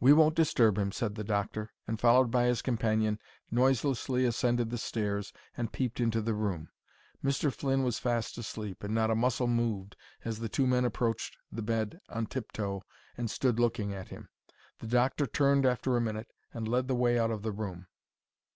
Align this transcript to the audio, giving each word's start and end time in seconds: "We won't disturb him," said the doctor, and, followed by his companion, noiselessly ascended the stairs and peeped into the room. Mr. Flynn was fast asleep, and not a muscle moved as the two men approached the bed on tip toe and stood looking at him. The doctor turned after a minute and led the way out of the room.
"We 0.00 0.12
won't 0.12 0.34
disturb 0.34 0.76
him," 0.76 0.90
said 0.90 1.14
the 1.14 1.22
doctor, 1.22 1.70
and, 1.86 2.00
followed 2.00 2.32
by 2.32 2.46
his 2.46 2.62
companion, 2.62 3.20
noiselessly 3.48 4.24
ascended 4.24 4.70
the 4.70 4.76
stairs 4.78 5.32
and 5.56 5.72
peeped 5.72 6.00
into 6.00 6.20
the 6.20 6.34
room. 6.34 6.70
Mr. 7.22 7.54
Flynn 7.54 7.84
was 7.84 8.00
fast 8.00 8.36
asleep, 8.38 8.82
and 8.82 8.92
not 8.92 9.08
a 9.08 9.14
muscle 9.14 9.46
moved 9.46 9.94
as 10.24 10.40
the 10.40 10.48
two 10.48 10.66
men 10.66 10.84
approached 10.84 11.36
the 11.52 11.62
bed 11.62 12.00
on 12.08 12.26
tip 12.26 12.50
toe 12.50 12.82
and 13.16 13.30
stood 13.30 13.60
looking 13.60 13.94
at 13.94 14.08
him. 14.08 14.30
The 14.80 14.88
doctor 14.88 15.28
turned 15.28 15.64
after 15.64 15.96
a 15.96 16.00
minute 16.00 16.32
and 16.52 16.66
led 16.66 16.88
the 16.88 16.96
way 16.96 17.16
out 17.16 17.30
of 17.30 17.42
the 17.42 17.52
room. 17.52 17.86